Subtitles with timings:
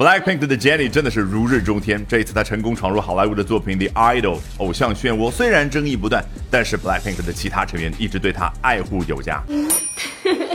[0.00, 2.02] Blackpink 的 Jennie 真的是如日中天。
[2.08, 9.42] 这一次，她成功闯入好莱坞的作品《The Idol》偶像漩涡，虽然争议不断，但是 Blackpink 的其他成员一直对她爱护有加。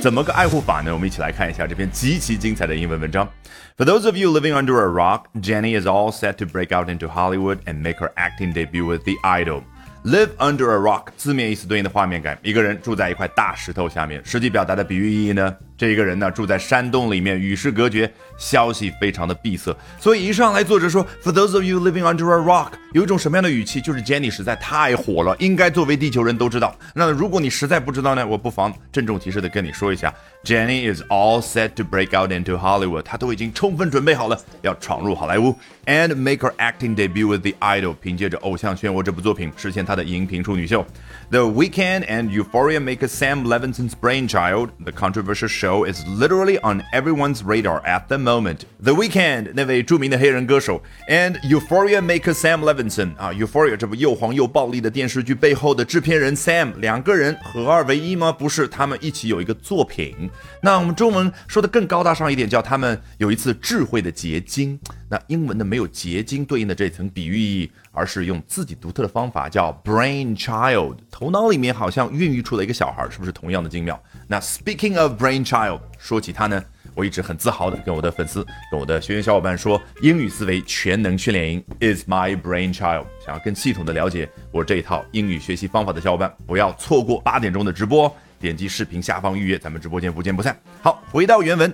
[0.02, 0.92] 怎么个爱护法呢？
[0.92, 3.30] 我们一起来看一下这篇极其精彩的英文文章。
[3.78, 7.08] For those of you living under a rock, Jennie is all set to break out into
[7.08, 9.62] Hollywood and make her acting debut with The Idol.
[10.04, 14.22] Live under a rock 字面意思对应的画面感，一个人住在一块大石头下面。
[14.24, 15.56] 实际表达的比喻意义呢？
[15.78, 19.76] 这一个人呢住在山洞里面，与世隔绝，消息非常的闭塞。
[20.00, 23.82] 所以一上来作者说，For those of you living under a rock，有一种什么样的语气？
[23.82, 26.76] 就是 Jenny 实在太火了，应该作为地球人都知道。
[26.94, 30.14] 那如果你实在不知道呢，我不妨郑重其事的跟你说一下
[30.46, 35.54] ，Jenny is all set to break out into Hollywood，她都已经充分准备好了，要闯入好莱坞
[35.88, 40.86] ，and make her acting debut with The Idol，凭借着《偶像漩涡》这部作品实现她的荧屏处女秀。
[41.32, 47.81] The Weekend and Euphoria maker Sam Levinson's brainchild, the controversial show is literally on everyone's radar
[47.85, 48.61] at the moment.
[48.83, 58.33] The Weeknd 那位着名的黑人歌手 and Euphoria maker Sam Levinson 啊，Euphoria 这部又黄又暴力的电视剧背后的制片人 Sam 两个人合二为一吗？
[58.33, 60.31] 不是，他们一起有一个作品。
[60.63, 64.79] 那我们中文说的更高大上一点，叫他们有一次智慧的结晶。
[65.16, 73.98] 那英文的没有结晶对应的这层比喻意，而是用自己独特的方法叫 brain child，头脑里面好像孕育出了一个小孩，是不是同样的精妙？
[74.28, 76.62] 那 speaking of brain child，说起他呢，
[76.94, 83.06] 我一直很自豪的跟我的粉丝、跟我的学员小伙伴说，英语思维全能训练营 is my brain child。
[83.26, 90.60] 想要更系统的了解我这一套英语学习方法的小伙伴，不要错过八点钟的直播，点击视频下方预约，咱们直播间不见不散。
[90.82, 91.74] 好，回到原文。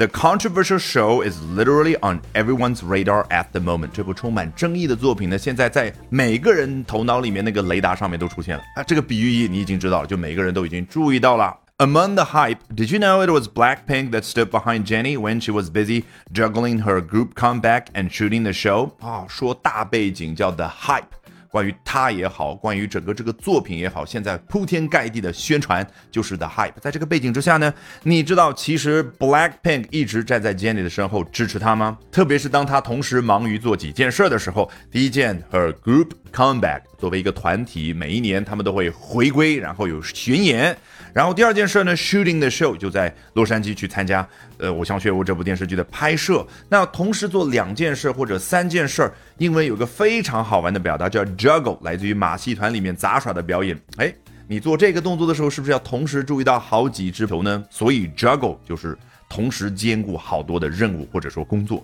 [0.00, 3.90] The controversial show is literally on everyone's radar at the moment。
[3.92, 8.82] 这部充满争议的作品呢，现在在每个人头脑里面那个雷达上面都出现了啊！
[8.82, 11.56] 这个比喻意你已经知道了，就每个人都已经注意到了。
[11.78, 15.68] Among the hype, did you know it was Blackpink that stood behind Jennie when she was
[15.68, 18.92] busy juggling her group comeback and shooting the show？
[19.00, 21.04] 啊，说大背景叫 the hype。
[21.51, 26.79] 关于他也好，关于整个这个作品也好，现在铺天盖地的宣传就是 The Hype。
[26.79, 31.97] 在这个背景之下呢，你知道其实 Blackpink 一直站在 Jennie 的身后支持他吗？
[32.09, 40.75] 特别是当他同时忙于做几件事的时候，第一件 Her Group Comeback，作为一个团体，每一年他们都会回归，然后有巡演。
[41.13, 44.25] 然后第二件事呢，shooting the show 就在洛杉矶去参加
[44.57, 46.45] 呃《偶像漩涡》这部电视剧的拍摄。
[46.69, 53.77] 那同时做两件事或者三件事，英文有个非常好玩的表达叫 juggle，来自于马戏团里面杂耍的表演。
[53.97, 54.13] 哎，
[54.47, 57.61] 你做这个动作的时候，是不是要同时注意到好几只球呢？
[57.69, 58.97] 所以 juggle 就是
[59.31, 61.81] 同时兼顾好多的任务或者说工作。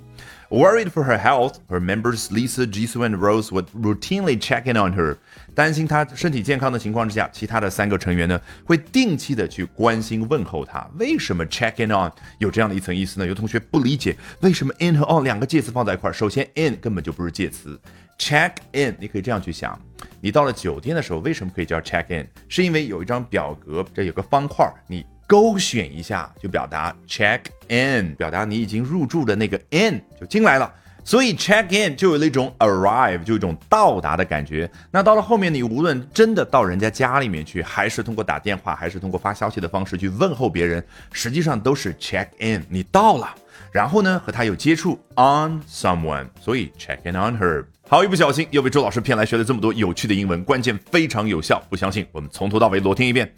[0.50, 4.94] Worried for her health, her members Lisa, Jisoo, and Rose would routinely check in on
[4.94, 5.16] her.
[5.56, 10.86] 担心她身体健康的情况之下，其他的三个成员呢会定期的去关心问候她。
[11.00, 13.26] 为什么 check in on 有这样的一层意思呢？
[13.26, 16.14] 有同学不理解为什么 in 和 on 两个介词放在一块儿。
[16.14, 17.80] 首先，in 根本就不是介词
[18.20, 19.80] ，check in 你可以这样去想：
[20.20, 22.28] 你到了酒店的时候，为什么可以叫 check in？
[22.50, 25.06] 是因为有一张表格，这有个方块，你。
[25.28, 30.74] 勾选一下就表达 check in，表达你已经入住的那个 in 就进来了，
[31.04, 34.70] 所以 check in 就有那种 arrive 就一种到达的感觉。
[34.90, 43.36] 那到了后面，你无论真的到人家家里面去，还是通过打电话，还是通过发消息的方式去问候别人，实际上都是 check in，你到了，
[43.70, 47.66] 然后呢和他有接触 on someone，所以 check in on her。
[47.90, 53.30] 好，一不小心又被周老师骗来学了这么多有趣的英文，关键非常有效，不相信我们从头到尾裸听一遍。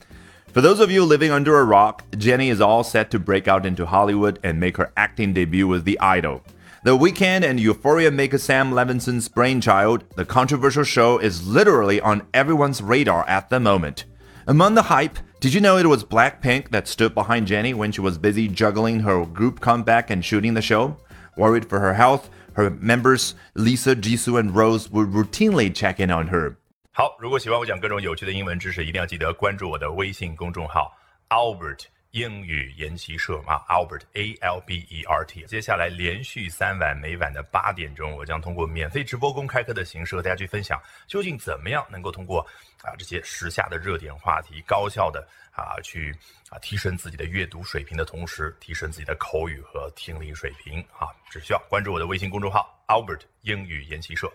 [0.52, 3.68] For those of you living under a rock, Jenny is all set to break out
[3.68, 6.44] into Hollywood and make her acting debut with The Idol.
[6.84, 12.82] The Weeknd and Euphoria maker Sam Levinson's brainchild, the controversial show is literally on everyone's
[12.82, 14.06] radar at the moment.
[14.48, 18.02] Among the hype, did you know it was Blackpink that stood behind Jenny when she
[18.02, 20.98] was busy juggling her group comeback and shooting the show?
[21.38, 26.28] Worried for her health, her members Lisa, Jisoo, and Rose would routinely check in on
[26.28, 26.58] her.
[27.00, 30.94] 好，如果喜欢我讲各种有趣的英文知识，一定要记得关注我的微信公众号
[31.30, 35.46] Albert 英语研习社啊，Albert A L B E R T。
[35.46, 42.46] 接下来连续三晚，每晚的八点钟，我将通过免费直播公开课的形式和大家去分享，究竟怎么样能够通过
[42.84, 46.14] 啊这些时下的热点话题，高效的啊去
[46.50, 54.30] 啊提升自己的阅读水平的同时，提升自己的口语和听力水平啊，只需要关注我的微信公众号 Albert 英语研习社。